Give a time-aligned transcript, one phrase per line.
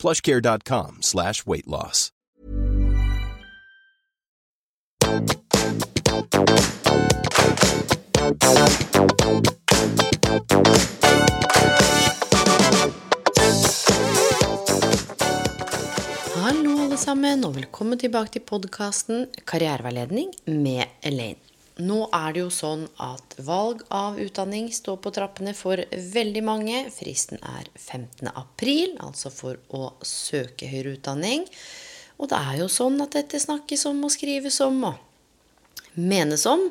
[0.00, 2.10] plushcare.com slash weight loss.
[16.34, 21.49] Hallo, alle sammen, og velkommen tilbake til podkasten Karriereveiledning med Elaine.
[21.80, 25.80] Nå er det jo sånn at valg av utdanning står på trappene for
[26.14, 26.82] veldig mange.
[26.92, 28.28] Fristen er 15.
[28.34, 31.46] april, altså for å søke høyere utdanning.
[32.20, 36.68] Og det er jo sånn at dette snakkes om og skrives om og menes om.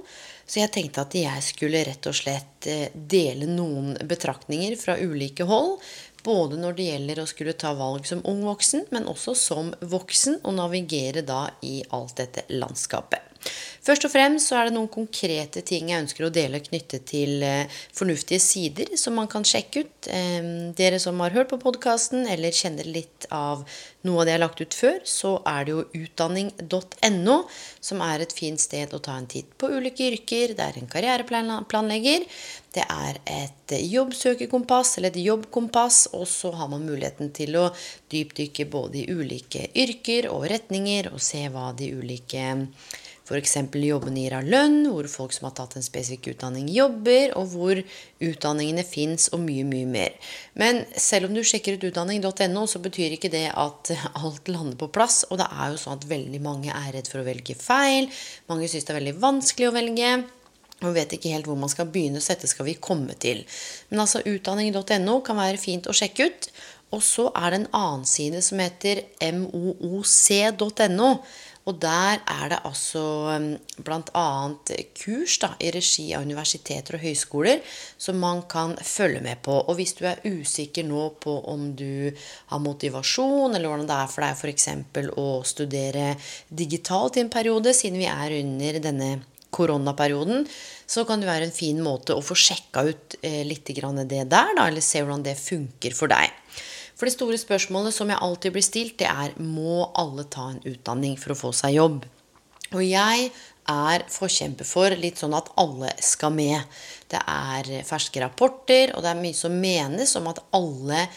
[0.50, 5.46] Så jeg tenkte at jeg skulle rett og slett eh, dele noen betraktninger fra ulike
[5.50, 5.78] hold.
[6.26, 10.42] Både når det gjelder å skulle ta valg som ung voksen, men også som voksen,
[10.44, 13.29] og navigere da i alt dette landskapet.
[13.86, 17.44] Først og fremst så er det noen konkrete ting jeg ønsker å dele knyttet til
[17.46, 20.10] eh, fornuftige sider som man kan sjekke ut.
[20.80, 23.64] Dere som har hørt på podkasten eller kjenner litt av
[24.08, 27.36] noe av det jeg har lagt ut før, så er det jo utdanning.no,
[27.84, 30.56] som er et fint sted å ta en titt på ulike yrker.
[30.56, 32.28] Det er en karriereplanlegger.
[32.76, 37.68] Det er et jobbsøkerkompass eller et jobbkompass, og så har man muligheten til å
[38.14, 42.46] dypdykke både i ulike yrker og retninger og se hva de ulike
[43.30, 43.58] F.eks.
[43.78, 47.82] jobbene gir av lønn, hvor folk som har tatt en spesifikk utdanning, jobber, og hvor
[48.26, 50.16] utdanningene fins, og mye, mye mer.
[50.58, 54.90] Men selv om du sjekker ut utdanning.no, så betyr ikke det at alt lander på
[54.98, 55.22] plass.
[55.30, 58.10] Og det er jo sånn at veldig mange er redd for å velge feil.
[58.50, 60.12] Mange syns det er veldig vanskelig å velge.
[60.80, 63.44] Og vet ikke helt hvor man skal begynne, så dette skal vi komme til.
[63.92, 66.52] Men altså utdanning.no kan være fint å sjekke ut.
[66.96, 69.04] Og så er det en annen side som heter
[69.36, 71.10] mooc.no.
[71.70, 73.02] Og der er det altså
[73.36, 73.50] um,
[73.86, 74.28] bl.a.
[74.98, 77.62] kurs da, i regi av universiteter og høyskoler
[78.02, 79.54] som man kan følge med på.
[79.68, 82.10] Og hvis du er usikker nå på om du
[82.50, 84.70] har motivasjon, eller hvordan det er for deg f.eks.
[85.22, 86.14] å studere
[86.50, 89.12] digitalt i en periode, siden vi er under denne
[89.54, 90.44] koronaperioden,
[90.90, 94.54] så kan det være en fin måte å få sjekka ut eh, litt det der,
[94.58, 96.34] da, eller se hvordan det funker for deg.
[97.00, 100.60] For det store spørsmålet som jeg alltid blir stilt, det er må alle ta en
[100.68, 102.04] utdanning for å få seg jobb?
[102.76, 103.30] Og jeg
[103.72, 106.60] er forkjemper for litt sånn at alle skal med.
[107.08, 111.08] Det er ferske rapporter, og det er mye som menes om at alle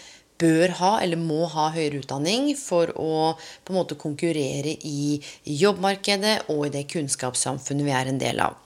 [0.42, 6.48] bør ha eller må ha høyere utdanning for å på en måte konkurrere i jobbmarkedet
[6.54, 8.56] og i det kunnskapssamfunnet vi er en del av.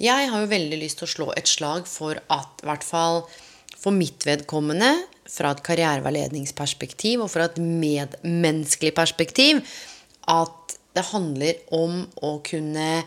[0.00, 3.26] Jeg har jo veldig lyst til å slå et slag for at i hvert fall
[3.76, 4.94] for mitt vedkommende
[5.28, 9.62] fra et karriereveiledningsperspektiv og fra et medmenneskelig perspektiv
[10.30, 13.02] at det handler om å kunne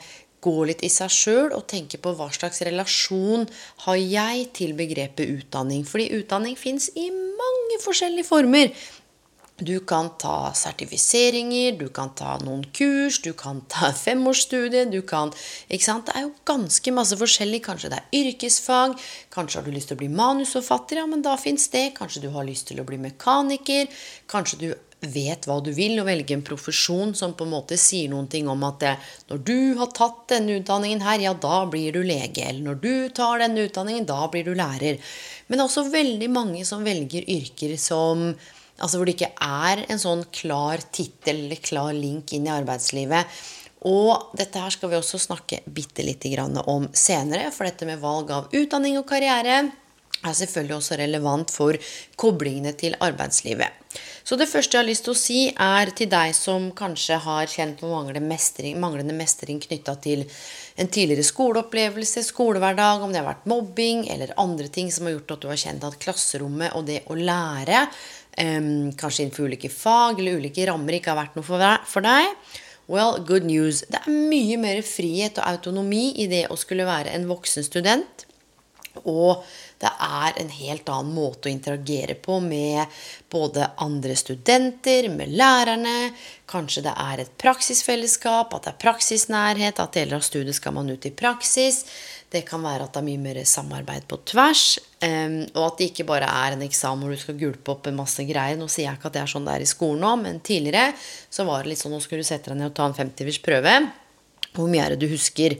[0.45, 3.47] gå litt i seg sjøl og tenke på hva slags relasjon
[3.85, 5.85] har jeg til begrepet utdanning.
[5.89, 8.69] Fordi utdanning fins i mange forskjellige former.
[9.55, 15.29] Du kan ta sertifiseringer, du kan ta noen kurs, du kan ta femårsstudie, du kan
[15.71, 16.09] ikke sant?
[16.09, 17.61] Det er jo ganske masse forskjellig.
[17.63, 18.97] Kanskje det er yrkesfag,
[19.31, 21.93] kanskje har du lyst til å bli manusforfatter, ja, men da fins det.
[21.95, 23.87] Kanskje du har lyst til å bli mekaniker,
[24.27, 24.67] kanskje du
[25.05, 28.49] vet hva du vil, og velge en profesjon som på en måte sier noen ting
[28.51, 28.93] om at det,
[29.31, 32.43] når du har tatt denne utdanningen her, ja, da blir du lege.
[32.43, 34.99] Eller når du tar denne utdanningen, da blir du lærer.
[35.47, 38.33] Men det er også veldig mange som velger yrker som
[38.81, 43.39] Altså hvor det ikke er en sånn klar tittel eller klar link inn i arbeidslivet.
[43.85, 48.01] Og dette her skal vi også snakke bitte lite grann om senere, for dette med
[48.01, 49.59] valg av utdanning og karriere
[50.25, 51.77] er selvfølgelig også relevant for
[52.17, 53.81] koblingene til arbeidslivet.
[54.25, 57.45] Så det første jeg har lyst til å si, er til deg som kanskje har
[57.51, 57.91] kjent på
[58.25, 60.25] mestring, manglende mestring knytta til
[60.81, 65.37] en tidligere skoleopplevelse, skolehverdag, om det har vært mobbing eller andre ting som har gjort
[65.37, 67.85] at du har kjent at klasserommet og det å lære
[68.41, 72.53] um, kanskje innenfor ulike fag eller ulike rammer ikke har vært noe for deg.
[72.87, 73.81] Well, good news.
[73.89, 78.25] Det er mye mer frihet og autonomi i det å skulle være en voksen student.
[79.03, 79.43] Og
[79.81, 82.85] det er en helt annen måte å interagere på med
[83.31, 86.13] både andre studenter, med lærerne.
[86.47, 90.89] Kanskje det er et praksisfellesskap, at det er praksisnærhet, at deler av studiet skal man
[90.93, 91.83] ut i praksis.
[92.31, 94.63] Det kan være at det er mye mer samarbeid på tvers.
[95.05, 98.23] og at det ikke bare er en eksamen hvor du skal gulpe opp en masse
[98.25, 98.57] greier.
[98.57, 100.93] Nå sier jeg ikke at det er sånn det er i skolen nå, men tidligere
[101.29, 103.41] så var det litt sånn nå skulle du sette deg ned og ta en 50-vers
[103.45, 103.75] prøve.
[104.55, 105.59] Hvor mye er det du husker?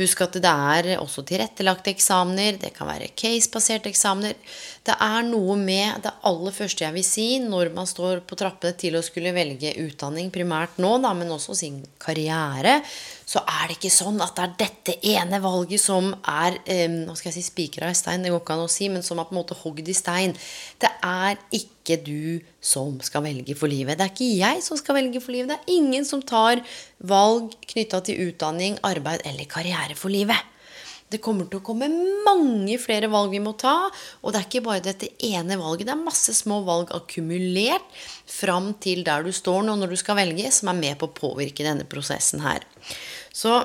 [0.00, 4.38] Husk at det er også tilrettelagte eksamener, det kan være case-baserte eksamener.
[4.82, 8.74] Det er noe med det aller første jeg vil si når man står på trappene
[8.74, 12.80] til å skulle velge utdanning, primært nå, da, men også sin karriere,
[13.22, 17.14] så er det ikke sånn at det er dette ene valget som er eh, Hva
[17.14, 19.28] skal jeg si spikra i stein, det går ikke an å si, men som er
[19.28, 20.34] på en måte hogd i stein.
[20.82, 24.00] Det er ikke du som skal velge for livet.
[24.00, 25.54] Det er ikke jeg som skal velge for livet.
[25.54, 26.58] Det er ingen som tar
[26.98, 30.51] valg knytta til utdanning, arbeid eller karriere for livet.
[31.12, 31.90] Det kommer til å komme
[32.26, 33.76] mange flere valg vi må ta.
[34.22, 35.86] Og det er ikke bare dette ene valget.
[35.88, 37.86] Det er masse små valg akkumulert
[38.30, 41.16] fram til der du står nå når du skal velge, som er med på å
[41.20, 42.64] påvirke denne prosessen her.
[43.32, 43.60] Så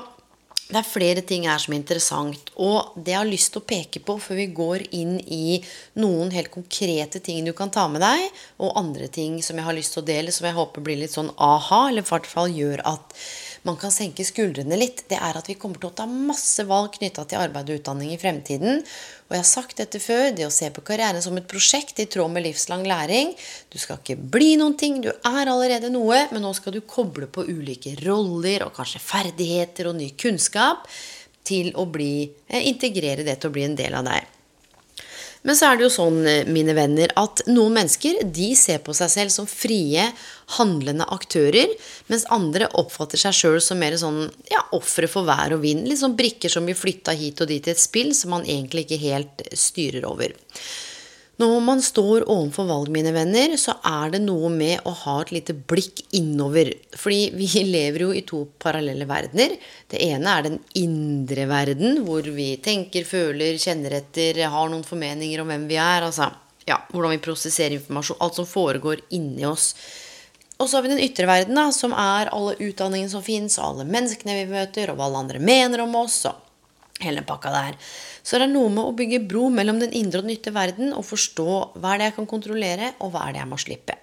[0.68, 2.50] det er flere ting her som er interessant.
[2.60, 5.60] Og det jeg har lyst til å peke på før vi går inn i
[5.96, 8.26] noen helt konkrete ting du kan ta med deg,
[8.60, 11.14] og andre ting som jeg har lyst til å dele, som jeg håper blir litt
[11.16, 13.16] sånn aha, eller i hvert fall gjør at
[13.66, 16.94] man kan senke skuldrene litt, det er at vi kommer til å ta masse valg
[16.98, 18.82] knytta til arbeid og utdanning i fremtiden.
[19.28, 22.08] Og jeg har sagt dette før, det å se på karrieren som et prosjekt i
[22.10, 23.34] tråd med livslang læring.
[23.72, 27.28] Du skal ikke bli noen ting, du er allerede noe, men nå skal du koble
[27.30, 30.88] på ulike roller og kanskje ferdigheter og ny kunnskap
[31.48, 34.37] til å bli, eh, integrere det til å bli en del av deg.
[35.46, 38.94] Men så er det jo sånn, eh, mine venner, at noen mennesker de ser på
[38.96, 40.08] seg selv som frie,
[40.58, 41.70] handlende aktører,
[42.08, 45.86] mens andre oppfatter seg sjøl som mer sånn ja, ofre for vær og vind.
[45.86, 48.86] Litt sånn brikker som blir flytta hit og dit i et spill som man egentlig
[48.86, 50.34] ikke helt styrer over.
[51.38, 55.30] Når man står overfor valg, mine venner, så er det noe med å ha et
[55.36, 56.72] lite blikk innover.
[56.98, 59.54] Fordi vi lever jo i to parallelle verdener.
[59.86, 65.44] Det ene er den indre verden, hvor vi tenker, føler, kjenner etter, har noen formeninger
[65.44, 66.08] om hvem vi er.
[66.08, 66.26] Altså
[66.66, 68.18] ja, hvordan vi prosesserer informasjon.
[68.24, 69.70] Alt som foregår inni oss.
[70.58, 73.86] Og så har vi den ytre verden, da, som er alle utdanningene som fins, alle
[73.86, 76.24] menneskene vi møter, og hva alle andre mener om oss.
[76.26, 76.47] og
[77.04, 77.78] hele pakka der.
[78.22, 80.92] Så det er noe med å bygge bro mellom den indre og den ytre verden
[80.96, 81.48] og forstå
[81.78, 83.98] hva er det jeg kan kontrollere, og hva er det jeg må slippe.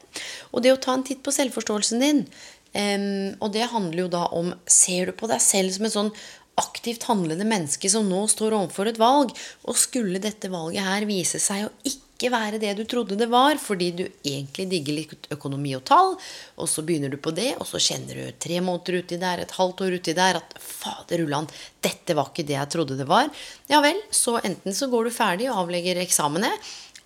[0.54, 2.24] Og det å ta en titt på selvforståelsen din,
[2.72, 6.16] um, og det handler jo da om Ser du på deg selv som et sånn
[6.56, 9.34] aktivt handlende menneske som nå står overfor et valg,
[9.68, 13.28] og skulle dette valget her vise seg å ikke ikke være det du trodde det
[13.28, 16.14] var, fordi du egentlig digger litt økonomi og tall,
[16.56, 19.56] og så begynner du på det, og så kjenner du tre måneder uti der, et
[19.58, 21.52] halvt år uti der, at fader ulland,
[21.84, 23.28] dette var ikke det jeg trodde det var.
[23.72, 26.54] Ja vel, så enten så går du ferdig og avlegger eksamene,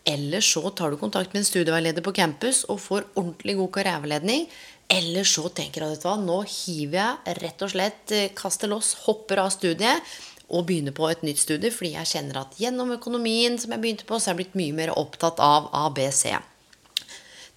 [0.10, 4.46] eller så tar du kontakt med en studieveileder på campus og får ordentlig god karriereveiledning.
[4.90, 9.44] Eller så tenker du at nå hiver jeg rett og slett eh, kaster loss, hopper
[9.44, 10.02] av studiet
[10.50, 14.08] å begynne på et nytt studie, fordi jeg kjenner at gjennom økonomien som jeg begynte
[14.10, 16.24] på, så er jeg blitt mye mer opptatt av ABC.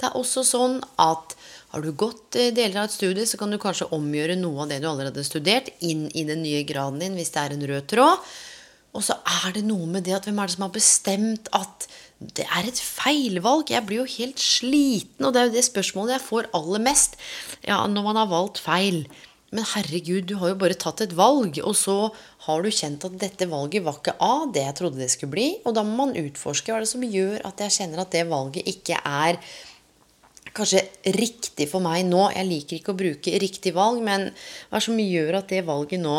[0.01, 1.37] Det er også sånn at
[1.73, 4.73] har du gått eh, deler av et studie, så kan du kanskje omgjøre noe av
[4.73, 7.69] det du allerede har studert, inn i den nye graden din hvis det er en
[7.71, 8.33] rød tråd.
[8.93, 11.87] Og så er det noe med det at hvem er det som har bestemt at
[12.37, 13.73] det er et feilvalg?
[13.73, 17.17] Jeg blir jo helt sliten, og det er jo det spørsmålet jeg får aller mest.
[17.65, 19.07] Ja, når man har valgt feil.
[19.53, 21.97] Men herregud, du har jo bare tatt et valg, og så
[22.47, 25.49] har du kjent at dette valget var ikke av det jeg trodde det skulle bli.
[25.67, 28.25] Og da må man utforske hva er det som gjør at jeg kjenner at det
[28.31, 29.39] valget ikke er
[30.53, 30.83] kanskje
[31.17, 32.27] riktig for meg nå.
[32.35, 34.29] Jeg liker ikke å bruke riktig valg, men
[34.69, 36.17] hva er det som gjør at det valget nå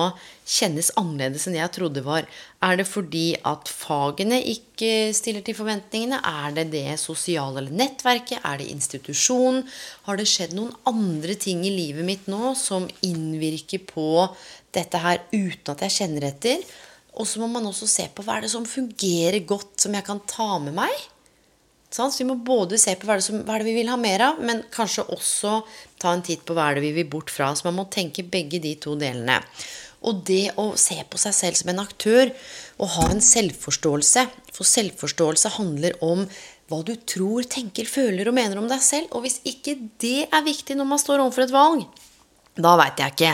[0.50, 2.26] kjennes annerledes enn jeg trodde var?
[2.64, 6.22] Er det fordi at fagene ikke stiller til forventningene?
[6.24, 8.42] Er det det sosiale eller nettverket?
[8.42, 9.64] Er det institusjonen?
[10.08, 14.10] Har det skjedd noen andre ting i livet mitt nå som innvirker på
[14.76, 16.64] dette her uten at jeg kjenner etter?
[17.14, 20.06] Og så må man også se på hva er det som fungerer godt, som jeg
[20.08, 20.94] kan ta med meg.
[21.94, 23.92] Så vi må både se på hva er, det som, hva er det vi vil
[23.92, 25.60] ha mer av, men kanskje også
[26.02, 27.52] ta en titt på hva er det vi vil bort fra.
[27.54, 29.38] Så man må tenke begge de to delene.
[30.04, 32.32] Og det å se på seg selv som en aktør
[32.82, 36.26] og ha en selvforståelse For selvforståelse handler om
[36.72, 39.14] hva du tror, tenker, føler og mener om deg selv.
[39.14, 41.86] Og hvis ikke det er viktig når man står overfor et valg,
[42.58, 43.32] da veit jeg ikke.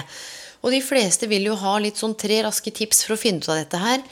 [0.64, 3.50] Og de fleste vil jo ha litt sånn tre raske tips for å finne ut
[3.52, 4.04] av dette her.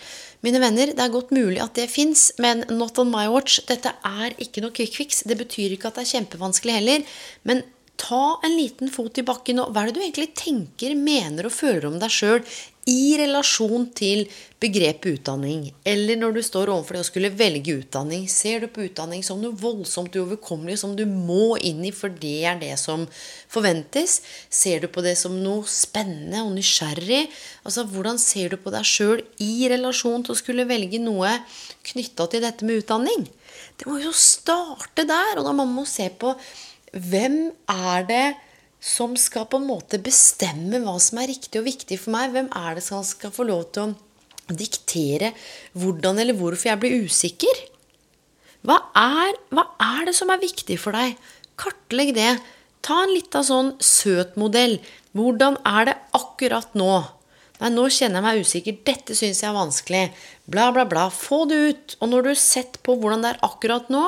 [0.45, 3.57] Mine venner, det er godt mulig at det fins, men not on my watch.
[3.67, 5.23] Dette er ikke noe quick fix.
[5.27, 7.17] Det betyr ikke at det er kjempevanskelig heller.
[7.49, 7.63] Men
[7.97, 9.61] ta en liten fot i bakken.
[9.63, 12.43] Og hva er det du egentlig tenker, mener og føler om deg sjøl
[12.87, 14.23] i relasjon til
[14.61, 15.65] begrepet utdanning?
[15.87, 19.41] Eller når du står overfor det å skulle velge utdanning, ser du på utdanning som
[19.41, 23.03] noe voldsomt uoverkommelig som du må inn i, for det er det som
[23.51, 24.21] forventes?
[24.49, 27.25] Ser du på det som noe spennende og nysgjerrig?
[27.65, 31.33] Altså, Hvordan ser du på deg sjøl i relasjon til å skulle velge noe
[31.87, 33.27] knytta til dette med utdanning?
[33.77, 36.31] Det må jo starte der, og da må man se på
[36.97, 37.39] hvem
[37.69, 38.25] er det
[38.83, 42.33] som skal på en måte bestemme hva som er riktig og viktig for meg?
[42.33, 45.33] Hvem er det som skal få lov til å diktere
[45.77, 47.65] hvordan eller hvorfor jeg blir usikker?
[48.67, 51.17] Hva er, hva er det som er viktig for deg?
[51.59, 52.31] Kartlegg det.
[52.85, 54.77] Ta en lita sånn søt modell.
[55.17, 56.91] Hvordan er det akkurat nå?
[57.57, 58.81] Nei, nå kjenner jeg meg usikker.
[58.85, 60.03] Dette syns jeg er vanskelig.
[60.45, 61.07] Bla, bla, bla.
[61.13, 61.95] Få det ut.
[62.01, 64.03] Og når du har sett på hvordan det er akkurat nå,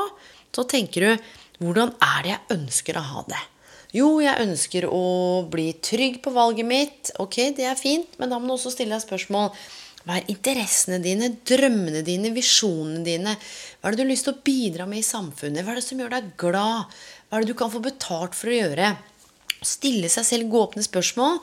[0.53, 3.41] så tenker du hvordan er det jeg ønsker å ha det?
[3.95, 5.03] Jo, jeg ønsker å
[5.49, 7.09] bli trygg på valget mitt.
[7.19, 9.49] Ok, det er fint, men da må du også stille deg spørsmål.
[10.05, 13.33] Hva er interessene dine, drømmene dine, visjonene dine?
[13.79, 15.65] Hva er det du har lyst til å bidra med i samfunnet?
[15.65, 16.95] Hva er det som gjør deg glad?
[17.27, 18.93] Hva er det du kan få betalt for å gjøre?
[19.65, 21.41] Stille seg selv gåpne spørsmål,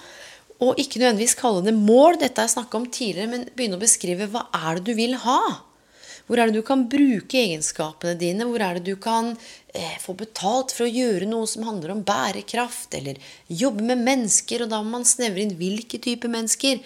[0.65, 2.17] og ikke nødvendigvis kalle det mål.
[2.23, 5.19] Dette har jeg snakka om tidligere, men begynne å beskrive hva er det du vil
[5.27, 5.41] ha?
[6.27, 8.47] Hvor er det du kan bruke egenskapene dine?
[8.51, 9.33] Hvor er det du kan
[9.75, 12.97] eh, få betalt for å gjøre noe som handler om bærekraft?
[12.99, 16.83] Eller jobbe med mennesker, og da må man snevre inn hvilke typer mennesker.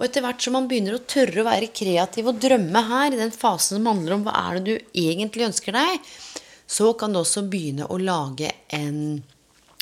[0.00, 3.20] Og etter hvert som man begynner å tørre å være kreativ og drømme her, i
[3.20, 6.10] den fasen som handler om hva er det du egentlig ønsker deg,
[6.70, 9.20] så kan du også begynne å lage en,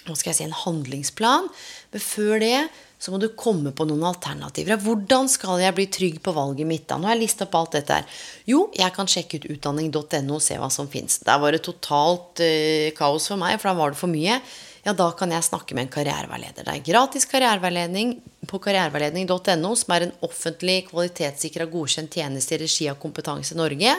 [0.04, 1.48] hva skal jeg si, en handlingsplan.
[1.94, 2.54] Men før det
[2.99, 4.78] så må du komme på noen alternativer.
[4.83, 6.88] Hvordan skal jeg bli trygg på valget mitt?
[6.90, 6.99] da?
[6.99, 8.23] Nå har jeg lista opp alt dette her.
[8.50, 11.21] Jo, jeg kan sjekke ut utdanning.no og se hva som fins.
[11.26, 14.40] Der var det totalt uh, kaos for meg, for da var det for mye.
[14.83, 16.67] Ja, da kan jeg snakke med en karriereveileder.
[16.67, 18.17] Det er gratis karriereveiledning
[18.49, 23.95] på karriereveiledning.no, som er en offentlig kvalitetssikra godkjent tjeneste i regi av Kompetanse Norge.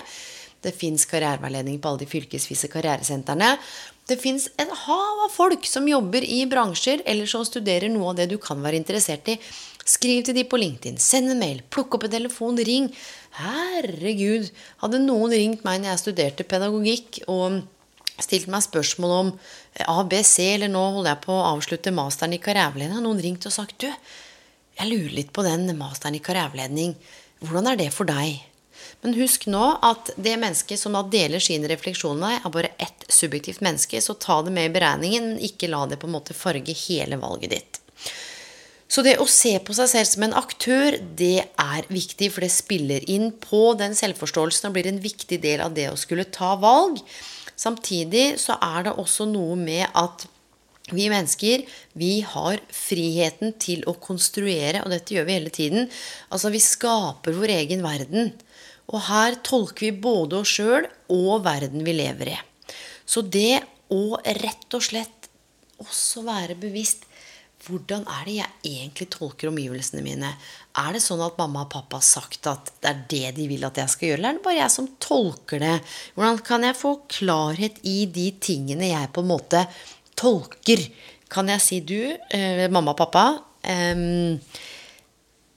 [0.60, 3.54] Det fins karriereveiledning på alle de fylkesvise karrieresentrene.
[4.10, 8.18] Det fins et hav av folk som jobber i bransjer eller som studerer noe av
[8.18, 9.36] det du kan være interessert i.
[9.90, 12.90] Skriv til de på LinkedIn, send en mail, plukk opp en telefon, ring.
[13.38, 14.50] Herregud,
[14.82, 17.62] hadde noen ringt meg når jeg studerte pedagogikk og
[18.20, 19.32] stilt meg spørsmål om
[19.86, 23.56] ABC, eller nå holder jeg på å avslutte masteren i karriereveiledning, har noen ringt og
[23.56, 23.90] sagt du,
[24.80, 26.96] jeg lurer litt på den masteren i karriereveiledning.
[27.46, 28.49] Hvordan er det for deg?
[29.02, 32.72] Men husk nå at det mennesket som da deler sine refleksjoner med deg, er bare
[32.84, 36.18] ett subjektivt menneske, så ta det med i beregningen, men ikke la det på en
[36.18, 37.80] måte farge hele valget ditt.
[38.90, 42.52] Så det å se på seg selv som en aktør, det er viktig, for det
[42.52, 46.56] spiller inn på den selvforståelsen og blir en viktig del av det å skulle ta
[46.60, 46.98] valg.
[47.60, 50.26] Samtidig så er det også noe med at
[50.90, 51.68] vi mennesker
[52.02, 55.90] vi har friheten til å konstruere, og dette gjør vi hele tiden.
[56.34, 58.34] Altså Vi skaper vår egen verden.
[58.90, 62.40] Og her tolker vi både oss sjøl og verden vi lever i.
[63.06, 63.62] Så det
[63.94, 65.30] å rett og slett
[65.80, 67.06] også være bevisst
[67.68, 70.30] hvordan er det jeg egentlig tolker omgivelsene mine?
[70.80, 73.66] Er det sånn at mamma og pappa har sagt at det er det de vil
[73.68, 75.76] at jeg skal gjøre, eller er det bare jeg som tolker det?
[76.16, 79.66] Hvordan kan jeg få klarhet i de tingene jeg på en måte
[80.20, 80.86] tolker?
[81.30, 82.00] Kan jeg si du,
[82.32, 83.26] eh, mamma og pappa
[83.62, 84.40] eh,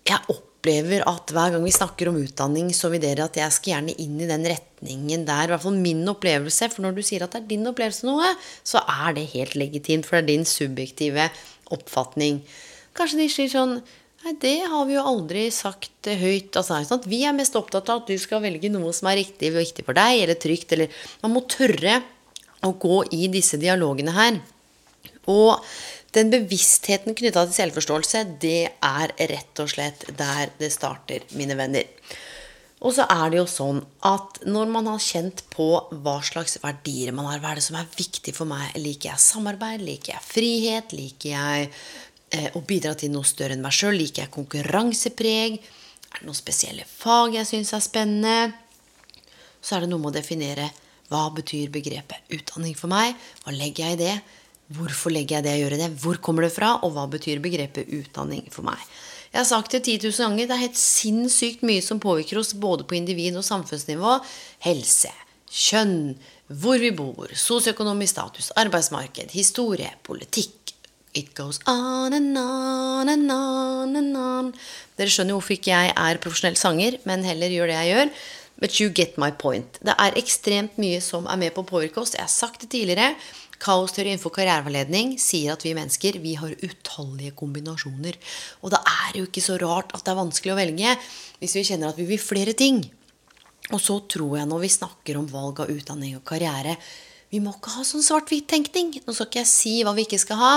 [0.02, 3.50] Jeg opplever opplever at hver gang vi snakker om utdanning, så vil dere at jeg
[3.50, 5.48] skal gjerne inn i den retningen der.
[5.48, 6.68] I hvert fall min opplevelse.
[6.70, 8.28] For når du sier at det er din opplevelse noe,
[8.62, 10.06] så er det helt legitimt.
[10.06, 11.26] For det er din subjektive
[11.74, 12.44] oppfatning.
[12.94, 13.80] Kanskje de sier sånn
[14.22, 16.54] Nei, det har vi jo aldri sagt høyt.
[16.54, 19.50] Altså, sånn vi er mest opptatt av at du skal velge noe som er riktig
[19.50, 21.96] og viktig for deg, eller trygt, eller Man må tørre
[22.62, 24.38] å gå i disse dialogene her.
[25.26, 25.58] Og
[26.12, 31.88] den bevisstheten knytta til selvforståelse, det er rett og slett der det starter, mine venner.
[32.82, 33.78] Og så er det jo sånn
[34.08, 35.68] at når man har kjent på
[36.02, 39.22] hva slags verdier man har, hva er det som er viktig for meg, liker jeg
[39.22, 41.68] samarbeid, liker jeg frihet, liker jeg
[42.34, 46.36] eh, å bidra til noe større enn meg sjøl, liker jeg konkurransepreg, er det noen
[46.36, 48.52] spesielle fag jeg syns er spennende,
[49.62, 50.68] så er det noe med å definere
[51.12, 53.14] hva betyr begrepet utdanning for meg,
[53.44, 54.16] hva legger jeg i det,
[54.72, 55.88] Hvorfor legger jeg det å gjøre det?
[56.02, 56.76] Hvor kommer det fra?
[56.86, 58.80] Og hva betyr begrepet utdanning for meg?
[59.32, 60.48] Jeg har sagt det 10 000 ganger.
[60.48, 64.18] Det er helt sinnssykt mye som påvirker oss både på individ- og samfunnsnivå.
[64.66, 65.12] Helse,
[65.48, 66.14] kjønn,
[66.52, 70.74] hvor vi bor, sosioøkonomisk status, arbeidsmarked, historie, politikk.
[71.14, 74.52] It goes on and on and on and on.
[74.96, 78.14] Dere skjønner hvorfor ikke jeg er profesjonell sanger, men heller gjør det jeg gjør.
[78.62, 79.80] But you get my point.
[79.84, 82.14] Det er ekstremt mye som er med på å påvirke oss.
[82.14, 83.14] Jeg har sagt det tidligere.
[83.62, 88.18] Kaosteori innenfor karriereveiledning sier at vi mennesker vi har utallige kombinasjoner.
[88.62, 90.96] Og da er det jo ikke så rart at det er vanskelig å velge
[91.38, 92.82] hvis vi kjenner at vi vil flere ting.
[93.70, 96.76] Og så tror jeg når vi snakker om valg av utdanning og karriere
[97.32, 98.90] vi må ikke ha sånn svart-hvitt-tenkning.
[99.06, 100.50] Nå skal ikke jeg si hva vi ikke skal ha,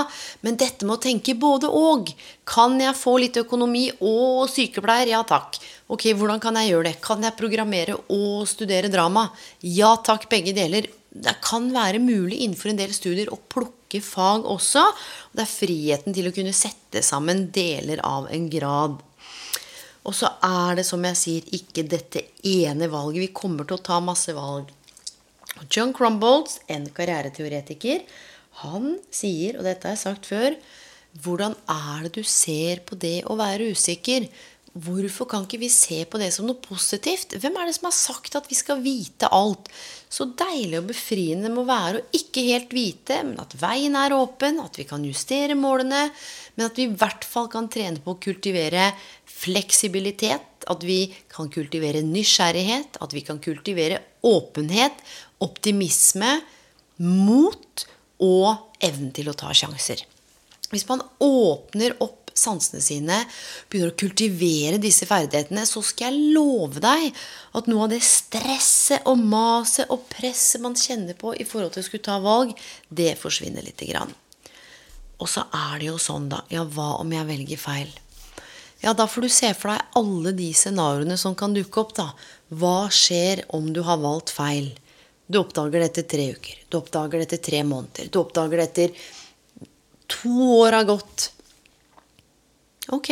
[0.44, 2.10] men dette med å tenke både og.
[2.44, 5.08] Kan jeg få litt økonomi og sykepleier?
[5.14, 5.56] Ja takk.
[5.88, 6.98] Ok, hvordan kan jeg gjøre det?
[7.00, 9.30] Kan jeg programmere og studere drama?
[9.64, 10.90] Ja takk, begge deler.
[11.22, 14.84] Det kan være mulig innenfor en del studier å plukke fag også.
[15.30, 19.00] Og Det er friheten til å kunne sette sammen deler av en grad.
[20.06, 23.24] Og så er det, som jeg sier, ikke dette ene valget.
[23.24, 24.70] Vi kommer til å ta masse valg.
[25.72, 28.04] John Crumbolds, en karriereteoretiker,
[28.62, 30.56] han sier, og dette har jeg sagt før,
[31.24, 34.28] hvordan er det du ser på det å være usikker?
[34.76, 37.32] Hvorfor kan ikke vi se på det som noe positivt?
[37.40, 39.70] Hvem er det som har sagt at vi skal vite alt?
[40.12, 44.14] Så deilig og befriende det må være å ikke helt vite, men at veien er
[44.14, 46.06] åpen, at vi kan justere målene,
[46.54, 48.92] men at vi i hvert fall kan trene på å kultivere
[49.36, 55.02] fleksibilitet, at vi kan kultivere nysgjerrighet, at vi kan kultivere åpenhet,
[55.44, 56.38] optimisme,
[57.02, 57.86] mot
[58.24, 60.00] og evnen til å ta sjanser.
[60.70, 63.18] Hvis man åpner opp sansene sine,
[63.70, 67.10] begynner å kultivere disse ferdighetene, så skal jeg love deg
[67.56, 71.84] at noe av det stresset og maset og presset man kjenner på i forhold til
[71.84, 72.54] å skulle ta valg,
[72.88, 74.14] det forsvinner lite grann.
[75.16, 76.42] Og så er det jo sånn, da.
[76.52, 77.92] Ja, hva om jeg velger feil?
[78.82, 82.10] Ja, da får du se for deg alle de scenarioene som kan dukke opp, da.
[82.52, 84.74] Hva skjer om du har valgt feil?
[85.26, 86.58] Du oppdager det etter tre uker.
[86.68, 88.10] Du oppdager det etter tre måneder.
[88.12, 89.08] Du oppdager det etter
[90.12, 91.30] to år har gått.
[92.94, 93.10] Ok.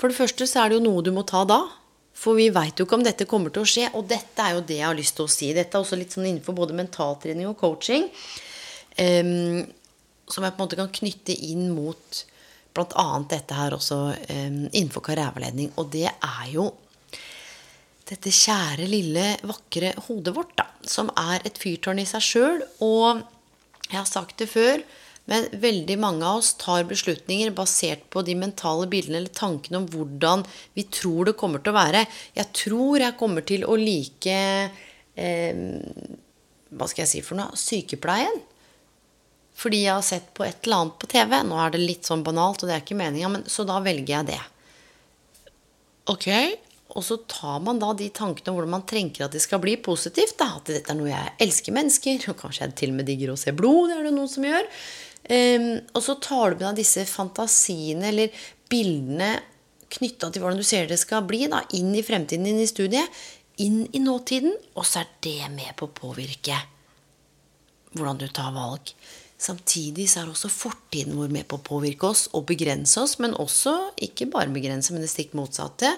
[0.00, 1.60] For det første så er det jo noe du må ta da.
[2.22, 3.88] For vi veit jo ikke om dette kommer til å skje.
[3.98, 5.52] Og dette er jo det jeg har lyst til å si.
[5.54, 8.08] Dette er også litt sånn innenfor både mentaltrening og coaching.
[8.98, 9.62] Um,
[10.28, 12.22] som jeg på en måte kan knytte inn mot
[12.72, 13.06] bl.a.
[13.28, 15.72] dette her også um, innenfor karriereveiledning.
[15.80, 16.70] Og det er jo
[18.08, 20.66] dette kjære, lille, vakre hodet vårt, da.
[20.88, 22.64] Som er et fyrtårn i seg sjøl.
[22.84, 23.22] Og
[23.88, 24.82] jeg har sagt det før,
[25.30, 29.86] men veldig mange av oss tar beslutninger basert på de mentale bildene eller tankene om
[29.92, 30.42] hvordan
[30.74, 32.06] vi tror det kommer til å være.
[32.34, 34.38] Jeg tror jeg kommer til å like
[35.14, 35.62] eh,
[36.72, 37.54] Hva skal jeg si for noe?
[37.58, 38.40] Sykepleien.
[39.62, 41.38] Fordi jeg har sett på et eller annet på TV.
[41.46, 44.30] Nå er det litt sånn banalt, og det er ikke meninga, så da velger jeg
[44.32, 44.40] det.
[46.10, 46.28] Ok,
[46.96, 49.76] og så tar man da de tankene om hvordan man trenger at det skal bli
[49.80, 50.34] positivt.
[50.40, 50.56] Da.
[50.58, 53.38] At dette er noe jeg elsker mennesker, og kanskje jeg til og med digger å
[53.40, 53.92] se blod.
[53.92, 54.68] Det er det noen som gjør.
[55.30, 59.36] Um, og så tar du med deg disse fantasiene eller bildene
[59.92, 63.22] knytta til hvordan du ser det skal bli, da, inn i fremtiden, inn i studiet.
[63.62, 64.54] Inn i nåtiden.
[64.74, 66.56] Og så er det med på å påvirke
[67.92, 68.94] hvordan du tar valg.
[69.42, 73.34] Samtidig så er også fortiden vår med på å påvirke oss og begrense oss, men
[73.34, 73.74] også
[74.06, 75.90] ikke bare begrense, men det stikk motsatte.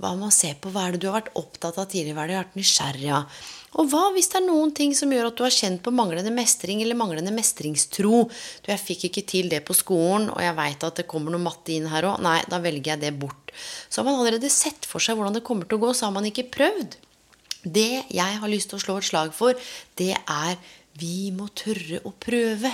[0.00, 2.16] Hva med å se på hva er det du har vært opptatt av tidligere?
[2.16, 3.40] Hva er det du har vært nysgjerrig av?
[3.78, 6.32] Og hva hvis det er noen ting som gjør at du har kjent på manglende
[6.34, 8.24] mestring eller manglende mestringstro?
[8.26, 11.44] Du, jeg fikk ikke til det på skolen, og jeg veit at det kommer noe
[11.44, 12.18] matte inn her òg.
[12.24, 13.54] Nei, da velger jeg det bort.
[13.86, 16.16] Så har man allerede sett for seg hvordan det kommer til å gå, så har
[16.16, 16.98] man ikke prøvd.
[17.62, 20.58] Det jeg har lyst til å slå et slag for, det er
[20.98, 22.72] vi må tørre å prøve.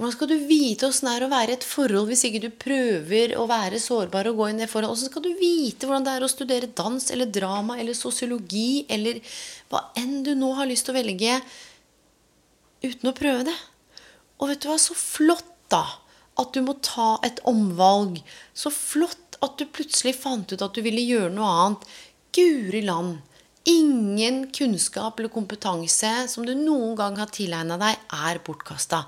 [0.00, 2.46] Hvordan skal du vite åssen det er å være i et forhold hvis ikke du
[2.62, 4.96] prøver å være sårbar og gå inn i det forholdet?
[4.96, 9.18] Hvordan skal du vite hvordan det er å studere dans eller drama eller sosiologi eller
[9.68, 11.36] hva enn du nå har lyst til å velge,
[12.80, 13.58] uten å prøve det?
[14.40, 15.84] Og vet du hva, så flott, da,
[16.40, 18.22] at du må ta et omvalg.
[18.56, 21.84] Så flott at du plutselig fant ut at du ville gjøre noe annet.
[22.32, 23.20] Guri land!
[23.68, 29.02] Ingen kunnskap eller kompetanse som du noen gang har tilegna deg, er bortkasta.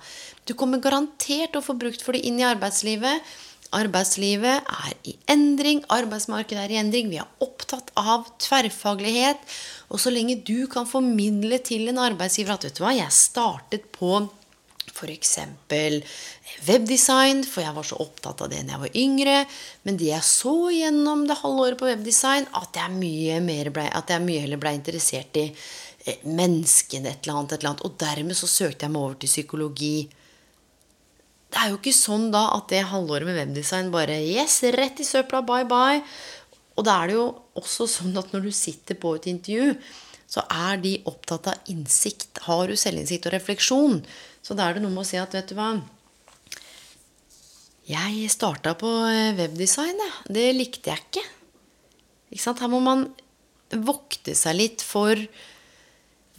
[0.45, 3.25] Du kommer garantert å få brukt for det inn i arbeidslivet.
[3.73, 7.09] Arbeidslivet er i endring, arbeidsmarkedet er i endring.
[7.09, 9.41] Vi er opptatt av tverrfaglighet.
[9.89, 13.89] Og så lenge du kan formidle til en arbeidsgiver at vet du hva, jeg startet
[13.97, 14.21] på
[15.03, 15.39] f.eks.
[16.67, 19.37] webdesign, for jeg var så opptatt av det da jeg var yngre.
[19.87, 24.25] Men det jeg så gjennom det halvåret på webdesign, at jeg mye, ble, at jeg
[24.25, 27.87] mye heller ble interessert i eh, menneskene, et eller annet, et eller annet.
[27.89, 29.97] Og dermed så søkte jeg meg over til psykologi.
[31.53, 35.07] Det er jo ikke sånn da at det halvåret med webdesign bare Yes, rett i
[35.07, 36.01] søpla, bye bye.
[36.79, 37.27] Og da er det jo
[37.61, 39.75] også sånn at når du sitter på et intervju,
[40.33, 42.41] så er de opptatt av innsikt.
[42.47, 43.99] Har du selvinnsikt og refleksjon?
[44.43, 45.71] Så da er det noe med å si at vet du hva
[47.87, 50.35] Jeg starta på eh, webdesign, jeg.
[50.39, 51.25] Det likte jeg ikke.
[52.31, 52.63] ikke sant?
[52.63, 53.09] Her må man
[53.73, 55.17] vokte seg litt for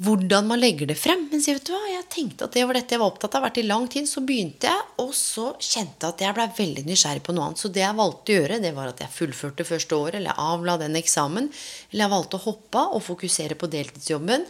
[0.04, 1.28] hvordan man legger det frem.
[1.32, 3.46] Men vet du hva, jeg tenkte at det var dette jeg var opptatt av.
[3.46, 6.86] Vært i lang tid, Så begynte jeg, og så kjente jeg at jeg ble veldig
[6.88, 7.62] nysgjerrig på noe annet.
[7.62, 10.78] Så det jeg valgte å gjøre, det var at jeg fullførte første året, eller avla
[10.82, 11.52] den eksamen.
[11.92, 14.48] Eller jeg valgte å hoppe av og fokusere på deltidsjobben.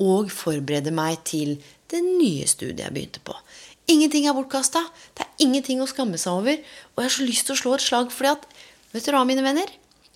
[0.00, 1.58] Og forberede meg til
[1.92, 3.36] det nye studiet jeg begynte på.
[3.92, 4.86] Ingenting er bortkasta.
[5.12, 6.58] Det er ingenting å skamme seg over.
[6.94, 8.50] Og jeg har så lyst til å slå et slag fordi at
[8.92, 9.70] Vet du hva, mine venner?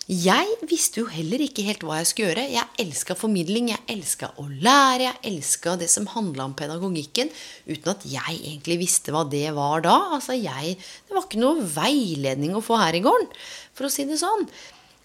[0.07, 2.43] Jeg visste jo heller ikke helt hva jeg skulle gjøre.
[2.53, 7.33] Jeg elska formidling, jeg elska å lære, jeg elska det som handla om pedagogikken,
[7.67, 9.97] uten at jeg egentlig visste hva det var da.
[10.15, 13.33] Altså jeg, Det var ikke noe veiledning å få her i gården,
[13.75, 14.47] for å si det sånn.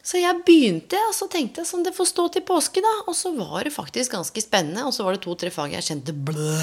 [0.01, 2.93] Så jeg begynte, og så tenkte jeg sånn, det får stå til påske, da.
[3.05, 4.87] Og så var det faktisk ganske spennende.
[4.89, 6.57] Og så var det to-tre fag jeg kjente blø.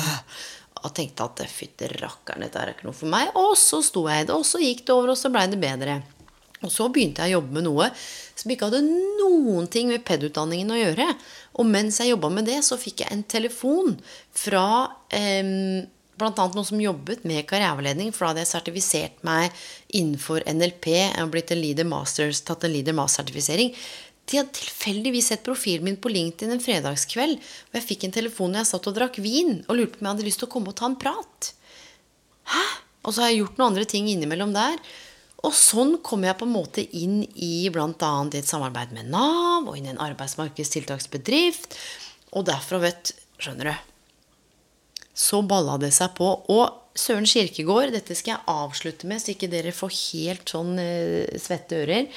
[0.83, 3.31] Og tenkte at fytti rakkeren, dette er ikke noe for meg.
[3.39, 5.61] Og så sto jeg i det, og så gikk det over, og så blei det
[5.63, 6.01] bedre.
[6.67, 7.87] Og så begynte jeg å jobbe med noe
[8.39, 11.07] som ikke hadde noen ting med PED-utdanningen å gjøre.
[11.63, 13.95] Og mens jeg jobba med det, så fikk jeg en telefon
[14.35, 14.67] fra
[15.15, 15.87] eh,
[16.19, 16.33] bl.a.
[16.35, 19.55] noen som jobbet med karriereveiledning, for da hadde jeg sertifisert meg
[19.95, 20.89] innenfor NLP.
[21.15, 23.75] Har blitt en leader masters, tatt en leader master-sertifisering.
[24.29, 27.39] De hadde tilfeldigvis sett profilen min på LinkedIn en fredagskveld.
[27.41, 30.09] Og jeg fikk en telefon når jeg satt og drakk vin, og lurte på om
[30.09, 31.53] jeg hadde lyst til å komme og ta en prat.
[32.53, 32.65] Hæ?
[33.07, 34.77] Og så har jeg gjort noen andre ting innimellom der.
[35.47, 38.11] Og sånn kom jeg på en måte inn i bl.a.
[38.35, 41.79] et samarbeid med Nav og inn i en arbeidsmarkedstiltaksbedrift.
[42.35, 43.88] Og derfra, vet Skjønner du?
[45.19, 46.29] Så balla det seg på.
[46.55, 51.39] Og Søren Kirkegård, dette skal jeg avslutte med, så ikke dere får helt sånn eh,
[51.43, 52.09] svette ører.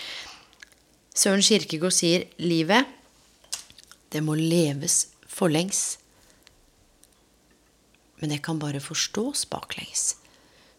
[1.17, 2.85] Søren Kirkegård sier livet,
[4.13, 5.97] det må leves forlengs.
[8.21, 10.15] Men det kan bare forstås baklengs.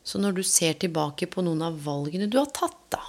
[0.06, 3.02] Så når du ser tilbake på noen av valgene du har tatt, da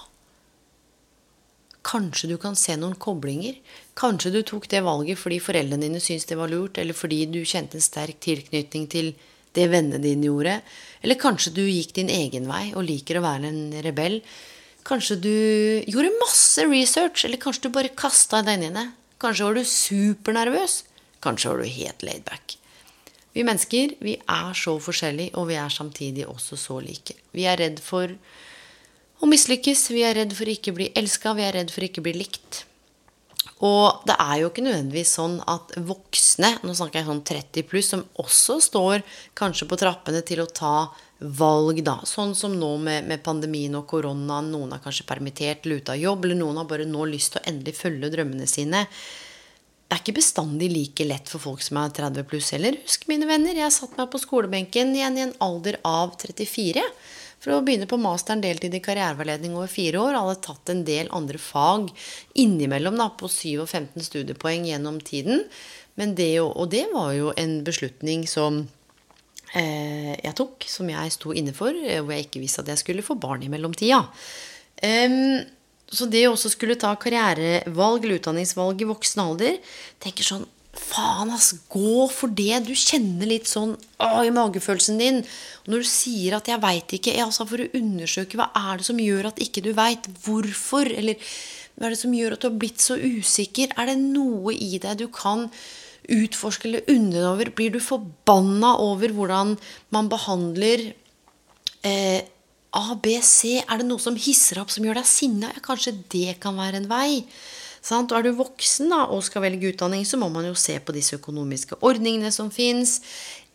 [1.84, 3.58] Kanskje du kan se noen koblinger.
[3.98, 7.42] Kanskje du tok det valget fordi foreldrene dine syntes det var lurt, eller fordi du
[7.44, 9.12] kjente en sterk tilknytning til
[9.54, 10.58] det vennene dine gjorde.
[11.04, 14.20] Eller kanskje du gikk din egen vei og liker å være en rebell.
[14.84, 15.36] Kanskje du
[15.88, 18.88] gjorde masse research, eller kanskje du bare kasta deg inn i det.
[19.22, 20.82] Kanskje var du supernervøs.
[21.24, 22.58] Kanskje var du helt laidback.
[23.34, 27.16] Vi mennesker vi er så forskjellige, og vi er samtidig også så like.
[27.34, 28.12] Vi er redd for
[29.22, 31.88] å mislykkes, vi er redd for å ikke bli elska, vi er redd for å
[31.88, 32.64] ikke bli likt.
[33.64, 37.90] Og det er jo ikke nødvendigvis sånn at voksne, nå snakker jeg sånn 30 pluss,
[37.94, 39.04] som også står
[39.38, 40.76] kanskje på trappene til å ta
[41.38, 42.00] valg, da.
[42.08, 44.50] Sånn som nå med, med pandemien og koronaen.
[44.52, 47.78] Noen er kanskje permittert av jobb, eller noen har bare nå lyst til å endelig
[47.78, 48.88] følge drømmene sine
[49.84, 52.74] det er ikke bestandig like lett for folk som er 30 pluss heller.
[52.82, 56.82] Husk, mine venner, jeg satt meg på skolebenken igjen i en alder av 34
[57.44, 60.16] for å begynne på masteren deltid i karriereveiledning over fire år.
[60.16, 61.90] Hadde tatt en del andre fag
[62.40, 65.44] innimellom da, på 7 og 15 studiepoeng gjennom tiden.
[65.94, 68.62] Det, og det var jo en beslutning som
[69.52, 72.80] eh, jeg tok, som jeg sto inne for, eh, hvor jeg ikke visste at jeg
[72.80, 74.00] skulle få barn i mellomtida.
[74.82, 75.44] Um,
[75.94, 79.60] så det å også skulle ta karrierevalg eller utdanningsvalg i voksen alder
[80.02, 82.64] tenker sånn Faen, ass, gå for det.
[82.66, 85.20] Du kjenner litt sånn å, i magefølelsen din.
[85.64, 88.78] Og når du sier at 'jeg veit ikke', ja, altså for å undersøke hva er
[88.78, 91.16] det som gjør at ikke du veit hvorfor, eller
[91.78, 93.72] hva er det som gjør at du har blitt så usikker?
[93.78, 95.50] Er det noe i deg du kan
[96.10, 97.50] utforske eller undre over?
[97.50, 99.56] Blir du forbanna over hvordan
[99.90, 100.92] man behandler
[101.82, 102.22] eh,
[102.74, 103.62] A, B, C.
[103.62, 105.52] Er det noe som hisser opp, som gjør deg sinna?
[105.54, 107.22] Ja, kanskje det kan være en vei.
[107.84, 108.12] Sant?
[108.12, 110.94] Og er du voksen da, og skal velge utdanning, så må man jo se på
[110.96, 113.00] disse økonomiske ordningene som fins.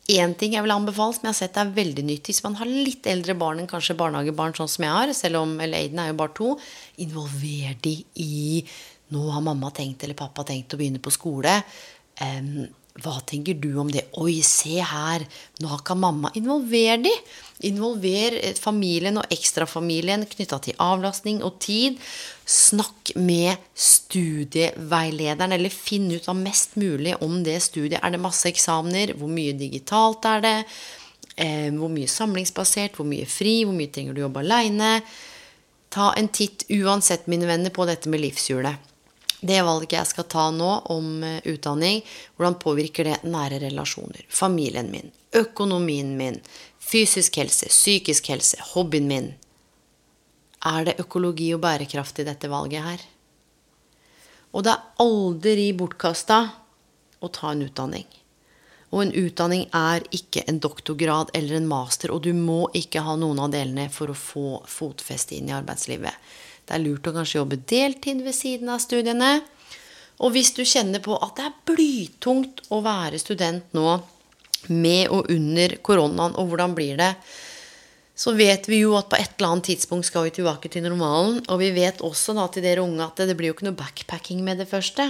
[0.10, 2.70] Én ting jeg vil anbefale, som jeg har sett er veldig nyttig hvis man har
[2.70, 6.10] litt eldre barn enn kanskje barnehagebarn, sånn som jeg har, selv om eller Aiden er
[6.10, 6.54] jo bare to,
[7.06, 8.64] involver de i
[9.10, 11.56] Nå har mamma tenkt eller pappa tenkt å begynne på skole.
[12.22, 12.68] Um,
[13.04, 14.06] hva tenker du om det?
[14.20, 15.24] Oi, se her!
[15.64, 17.14] Nå kan mamma Involver de!
[17.68, 21.98] Involver familien og ekstrafamilien knytta til avlastning og tid.
[22.50, 28.00] Snakk med studieveilederen, eller finn ut av mest mulig om det studiet.
[28.00, 29.16] Er det masse eksamener?
[29.20, 30.56] Hvor mye digitalt er det?
[31.36, 32.96] Eh, hvor mye samlingsbasert?
[32.96, 33.62] Hvor mye fri?
[33.66, 35.00] Hvor mye trenger du jobbe aleine?
[35.90, 38.89] Ta en titt uansett, mine venner, på dette med livshjulet.
[39.40, 42.02] Det valget jeg skal ta nå om eh, utdanning,
[42.36, 44.26] hvordan påvirker det nære relasjoner?
[44.28, 46.42] Familien min, økonomien min,
[46.90, 49.28] Fysisk helse, psykisk helse, hobbyen min.
[50.66, 53.04] Er det økologi og bærekraft i dette valget her?
[54.58, 56.40] Og det er aldri bortkasta
[57.22, 58.08] å ta en utdanning.
[58.90, 63.14] Og en utdanning er ikke en doktorgrad eller en master, og du må ikke ha
[63.20, 66.16] noen av delene for å få fotfeste inn i arbeidslivet.
[66.70, 69.40] Det er lurt å kanskje jobbe deltid ved siden av studiene.
[70.22, 73.98] Og hvis du kjenner på at det er blytungt å være student nå,
[74.70, 77.14] med og under koronaen, og hvordan blir det,
[78.20, 81.40] så vet vi jo at på et eller annet tidspunkt skal vi tilbake til normalen.
[81.48, 84.44] Og vi vet også da til dere unge at det blir jo ikke noe backpacking
[84.46, 85.08] med det første.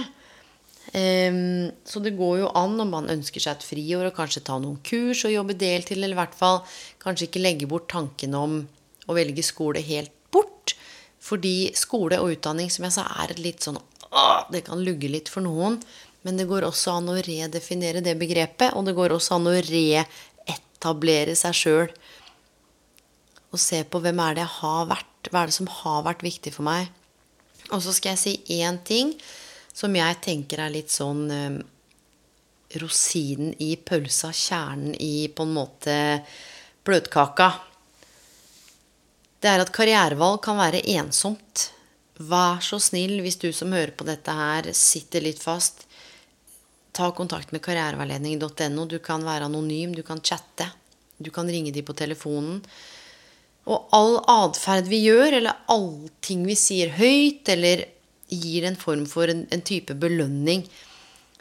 [0.94, 4.56] Um, så det går jo an om man ønsker seg et friår og kanskje ta
[4.62, 6.62] noen kurs og jobbe deltid, eller i hvert fall
[7.02, 8.56] kanskje ikke legge bort tanken om
[9.10, 10.14] å velge skole helt.
[11.30, 13.82] Fordi skole og utdanning, som jeg sa, er litt sånn å,
[14.50, 15.78] Det kan lugge litt for noen.
[16.26, 19.56] Men det går også an å redefinere det begrepet, og det går også an å
[19.64, 21.92] reetablere seg sjøl.
[23.50, 26.26] Og se på hvem er det jeg har vært, hva er det som har vært
[26.26, 26.90] viktig for meg.
[27.70, 29.14] Og så skal jeg si én ting
[29.72, 31.58] som jeg tenker er litt sånn eh,
[32.82, 35.96] rosinen i pølsa, kjernen i på en måte
[36.86, 37.50] bløtkaka.
[39.40, 41.70] Det er at karrierevalg kan være ensomt.
[42.20, 45.86] Vær så snill, hvis du som hører på dette her, sitter litt fast,
[46.92, 48.84] ta kontakt med karriereveiledning.no.
[48.84, 50.68] Du kan være anonym, du kan chatte,
[51.16, 52.60] du kan ringe de på telefonen.
[53.70, 57.86] Og all atferd vi gjør, eller allting vi sier høyt, eller
[58.30, 60.66] gir en form for en, en type belønning,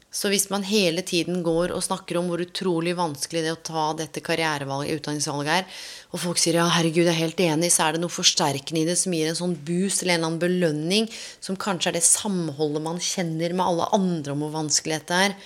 [0.10, 3.68] så hvis man hele tiden går og snakker om hvor utrolig vanskelig det er å
[3.68, 7.86] ta dette karrierevalget, utdanningsvalget er, og folk sier ja, herregud, jeg er helt enig, så
[7.86, 10.42] er det noe forsterkende i det som gir en sånn boost eller en eller annen
[10.42, 15.22] belønning, som kanskje er det samholdet man kjenner med alle andre om hvor vanskelig dette
[15.28, 15.38] er.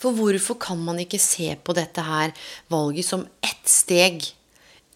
[0.00, 2.32] For hvorfor kan man ikke se på dette her
[2.72, 4.24] valget som ett steg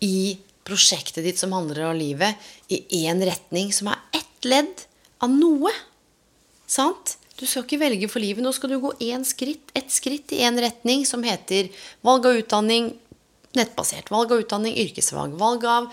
[0.04, 2.32] i prosjektet ditt som handler om livet,
[2.72, 4.88] i én retning, som er ett ledd
[5.20, 5.76] av noe?
[6.68, 7.17] Sant?
[7.38, 8.42] Du skal ikke velge for livet.
[8.42, 11.70] Nå skal du gå én skritt, ett skritt i én retning som heter
[12.06, 12.90] valg av utdanning
[13.54, 14.10] nettbasert.
[14.10, 15.36] Valg av utdanning yrkesfag.
[15.38, 15.86] Valg av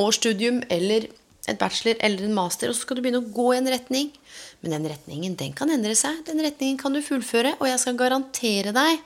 [0.00, 1.08] årsstudium eller
[1.48, 2.68] et bachelor eller en master.
[2.68, 4.12] Og så skal du begynne å gå i en retning.
[4.60, 6.20] Men den retningen den kan endre seg.
[6.28, 7.56] Den retningen kan du fullføre.
[7.58, 9.02] Og jeg skal garantere deg,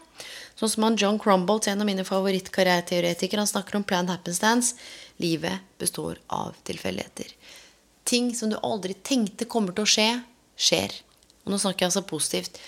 [0.59, 4.75] sånn som han John Crumbolt, en av mine favorittkarriereteoretikere, han snakker om plan happenstance.
[5.23, 7.31] Livet består av tilfeldigheter.
[8.07, 10.11] Ting som du aldri tenkte kommer til å skje,
[10.57, 11.03] skjer.
[11.47, 12.61] Og nå snakker jeg altså positivt.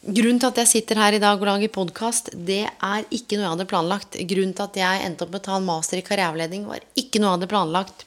[0.00, 3.44] Grunnen til at jeg sitter her i dag og lager podkast, det er ikke noe
[3.44, 4.16] jeg hadde planlagt.
[4.26, 7.20] Grunnen til at jeg endte opp med å ta en master i karriereavledning, var ikke
[7.20, 8.06] noe jeg hadde planlagt.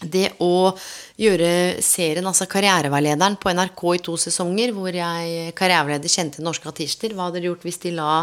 [0.00, 0.72] Det å
[1.20, 1.50] gjøre
[1.84, 7.28] serien, altså Karriereveilederen, på NRK i to sesonger, hvor jeg karriereveileder kjente norske artister, hva
[7.28, 8.14] hadde de gjort hvis de la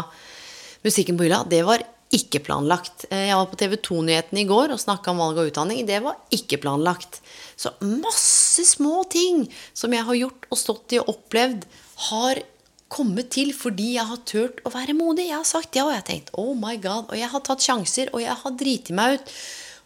[0.84, 1.44] musikken på hylla?
[1.46, 1.84] Det var
[2.14, 3.04] ikke planlagt.
[3.12, 5.82] Jeg var på TV 2-nyhetene i går og snakka om valg av utdanning.
[5.88, 7.20] Det var ikke planlagt.
[7.58, 9.44] Så masse små ting
[9.76, 11.66] som jeg har gjort og stått i og opplevd,
[12.08, 12.40] har
[12.88, 15.28] kommet til fordi jeg har turt å være modig.
[15.28, 17.64] Jeg har sagt ja, og jeg har tenkt oh my god, og jeg har tatt
[17.64, 19.34] sjanser, og jeg har driti meg ut.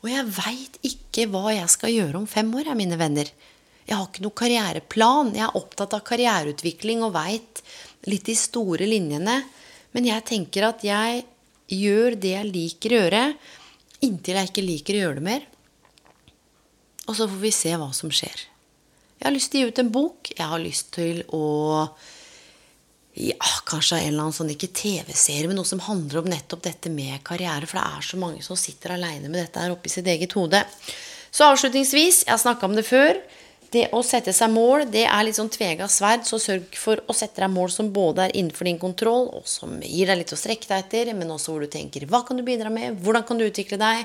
[0.02, 3.28] Og jeg veit ikke hva jeg skal gjøre om fem år, mine venner.
[3.82, 5.34] Jeg har ikke noe karriereplan.
[5.34, 7.62] Jeg er opptatt av karriereutvikling og veit
[8.10, 9.40] litt de store linjene.
[9.92, 11.24] Men jeg tenker at jeg
[11.72, 13.26] gjør det jeg liker å gjøre,
[14.02, 15.44] inntil jeg ikke liker å gjøre det mer.
[17.08, 18.48] Og så får vi se hva som skjer.
[19.18, 20.32] Jeg har lyst til å gi ut en bok.
[20.34, 21.46] Jeg har lyst til å
[23.12, 26.90] ja, kanskje en eller annen sånn, ikke TV-serie, men noe som handler om nettopp dette
[26.90, 27.68] med karriere.
[27.68, 30.62] For det er så mange som sitter aleine med dette her oppi sitt eget hode.
[31.32, 33.20] Så avslutningsvis, jeg har snakka om det før.
[33.72, 36.26] Det å sette seg mål, det er litt sånn tvega sverd.
[36.28, 39.78] Så sørg for å sette deg mål som både er innenfor din kontroll, og som
[39.80, 42.44] gir deg litt å strekke deg etter, men også hvor du tenker hva kan du
[42.44, 44.04] bidra med, hvordan kan du utvikle deg?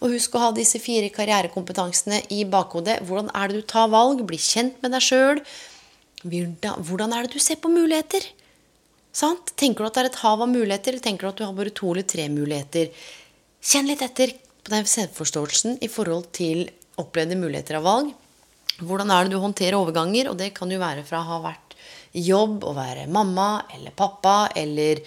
[0.00, 3.00] Og husk å ha disse fire karrierekompetansene i bakhodet.
[3.04, 4.22] Hvordan er det du tar valg?
[4.24, 5.42] Bli kjent med deg sjøl.
[6.22, 8.24] Hvordan er det du ser på muligheter?
[9.12, 9.52] Sant?
[9.58, 11.56] Tenker du at det er et hav av muligheter, eller tenker du at du har
[11.58, 12.94] bare to eller tre muligheter?
[13.60, 16.68] Kjenn litt etter på den selvforståelsen i forhold til
[17.00, 18.12] opplevde muligheter av valg.
[18.86, 20.30] Hvordan er det du håndterer overganger?
[20.30, 21.76] Og det kan jo være fra å ha vært
[22.16, 25.02] i jobb og være mamma eller pappa eller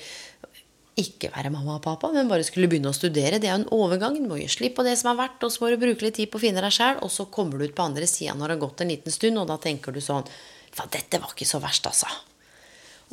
[0.99, 3.39] ikke være mamma og pappa, men bare skulle begynne å studere.
[3.41, 4.17] Det er jo en overgang.
[4.19, 6.19] Du må gi slipp på det som har vært, og så må du bruke litt
[6.19, 6.99] tid på å finne deg sjæl.
[7.01, 9.41] Og så kommer du ut på andre sida når det har gått en liten stund,
[9.41, 10.27] og da tenker du sånn
[10.73, 12.07] Faen, dette var ikke så verst, altså.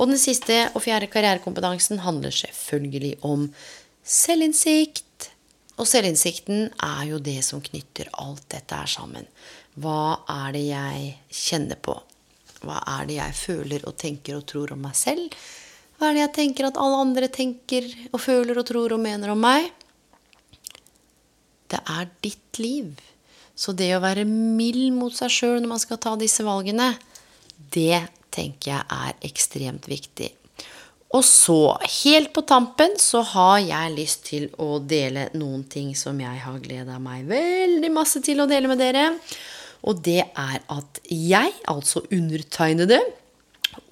[0.01, 3.51] Og den siste og fjerde karrierekompetansen handler selvfølgelig om
[4.01, 5.29] selvinnsikt.
[5.77, 9.29] Og selvinnsikten er jo det som knytter alt dette her sammen.
[9.81, 11.95] Hva er det jeg kjenner på?
[12.61, 15.37] Hva er det jeg føler og tenker og tror om meg selv?
[15.97, 19.33] Hva er det jeg tenker at alle andre tenker og føler og tror og mener
[19.33, 19.71] om meg?
[21.71, 22.93] Det er ditt liv.
[23.55, 26.93] Så det å være mild mot seg sjøl når man skal ta disse valgene,
[27.73, 30.31] det tenker jeg er ekstremt viktig.
[31.17, 36.21] Og så, helt på tampen, så har jeg lyst til å dele noen ting som
[36.23, 39.09] jeg har gleda meg veldig masse til å dele med dere.
[39.87, 43.01] Og det er at jeg, altså undertegnede,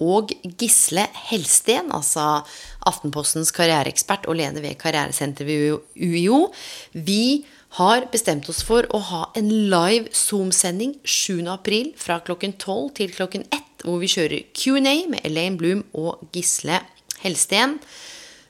[0.03, 2.41] og Gisle Helsten, altså
[2.87, 6.49] Aftenpostens karriereekspert og leder ved karrieresenteret ved UiO,
[6.93, 7.45] vi
[7.77, 13.45] har bestemt oss for å ha en live Zoom-sending 7.4 fra klokken 12 til klokken
[13.53, 16.81] 1, hvor vi kjører Q&A med Elaine Bloom og Gisle
[17.21, 17.77] Helsten.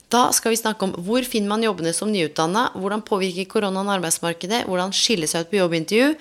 [0.09, 4.63] Da skal vi snakke om hvor finner man jobbene som nyutdanna, hvordan påvirker koronaen arbeidsmarkedet,
[4.65, 6.15] hvordan skille seg ut på jobbintervju,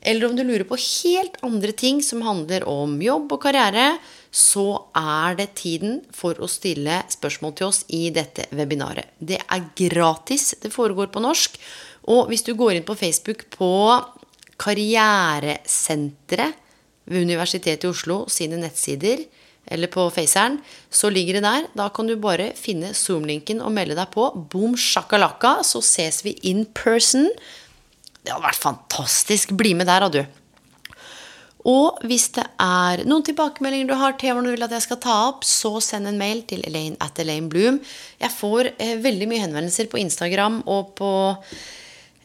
[0.00, 3.98] eller om du lurer på helt andre ting som handler om jobb og karriere,
[4.30, 9.10] så er det tiden for å stille spørsmål til oss i dette webinaret.
[9.18, 11.58] Det er gratis, det foregår på norsk.
[12.08, 13.72] Og hvis du går inn på Facebook på
[14.60, 16.54] Karrieresenteret
[17.10, 19.24] ved Universitetet i Oslo sine nettsider,
[19.70, 20.58] eller på Faceren,
[20.90, 21.66] så ligger det der.
[21.78, 24.26] Da kan du bare finne Zoom-linken og melde deg på.
[24.50, 27.28] Boom shakalaka, så ses vi in person.
[28.20, 29.56] Det hadde vært fantastisk.
[29.56, 30.40] Bli med der, da, du.
[31.68, 35.16] Og hvis det er noen tilbakemeldinger du har, temaer du vil at jeg skal ta
[35.28, 37.80] opp, så send en mail til Elaine at Elaine Bloom.
[38.20, 41.10] Jeg får eh, veldig mye henvendelser på Instagram og på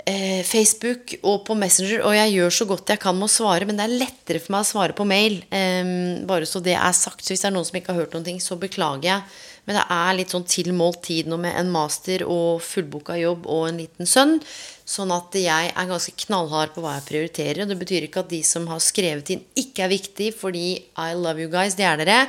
[0.07, 3.67] eh, Facebook og på Messenger, og jeg gjør så godt jeg kan med å svare,
[3.67, 5.41] men det er lettere for meg å svare på mail.
[5.51, 5.91] Eh,
[6.29, 7.25] bare så det er sagt.
[7.25, 9.35] Så hvis det er noen som ikke har hørt noen ting, så beklager jeg.
[9.65, 13.69] Men det er litt sånn tilmålt tid nå med en master og fullboka jobb og
[13.69, 14.37] en liten sønn.
[14.85, 17.63] Sånn at jeg er ganske knallhard på hva jeg prioriterer.
[17.63, 20.67] Og det betyr ikke at de som har skrevet inn, ikke er viktig, fordi
[21.01, 22.19] I love you guys, det er dere.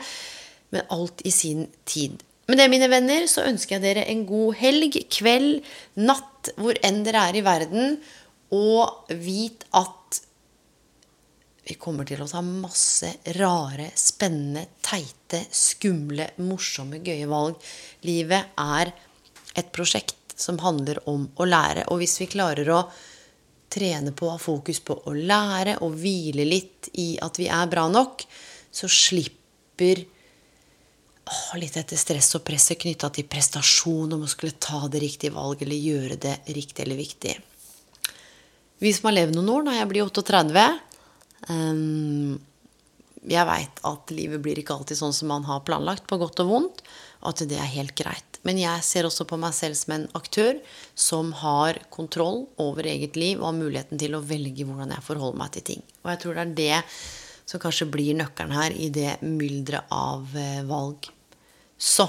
[0.72, 2.22] Men alt i sin tid.
[2.48, 5.66] Med det, mine venner, så ønsker jeg dere en god helg, kveld,
[5.98, 7.96] natt, hvor enn dere er i verden.
[8.54, 9.95] Og vit at
[11.66, 17.58] vi kommer til å ta masse rare, spennende, teite, skumle, morsomme, gøye valg.
[18.06, 18.92] Livet er
[19.58, 21.88] et prosjekt som handler om å lære.
[21.90, 22.84] Og hvis vi klarer å
[23.72, 27.66] trene på å ha fokus på å lære og hvile litt i at vi er
[27.72, 28.22] bra nok,
[28.70, 30.04] så slipper
[31.26, 35.34] å, litt dette stress og presset knytta til prestasjon om å skulle ta det riktige
[35.34, 37.38] valget eller gjøre det riktig eller viktig.
[38.78, 40.95] Vi som har levd noen år, når jeg blir 38 Um,
[43.26, 46.50] jeg veit at livet blir ikke alltid sånn som man har planlagt, på godt og
[46.50, 46.82] vondt,
[47.26, 48.40] at det er helt greit.
[48.46, 50.58] Men jeg ser også på meg selv som en aktør
[50.94, 55.40] som har kontroll over eget liv og har muligheten til å velge hvordan jeg forholder
[55.40, 55.82] meg til ting.
[56.04, 56.82] Og jeg tror det er det
[57.46, 61.08] som kanskje blir nøkkelen her i det mylderet av eh, valg.
[61.78, 62.06] Så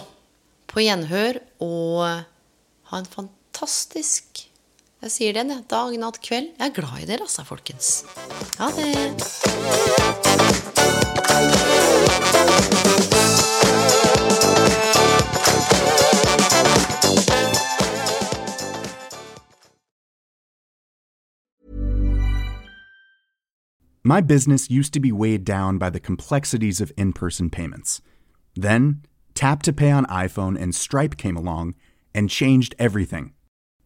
[0.70, 2.04] på gjenhør og
[2.92, 4.46] ha en fantastisk
[5.02, 5.64] jeg sier den, jeg.
[5.70, 6.54] Dag, natt, kveld.
[6.60, 8.06] Jeg er glad i dere, altså, folkens.
[8.58, 10.38] Ha det.
[24.04, 28.02] My business used to be weighed down by the complexities of in person payments.
[28.56, 29.04] Then,
[29.36, 31.76] Tap to Pay on iPhone and Stripe came along
[32.16, 33.34] and changed everything.